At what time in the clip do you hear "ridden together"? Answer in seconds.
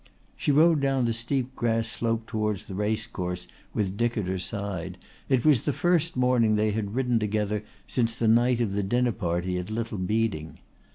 6.95-7.63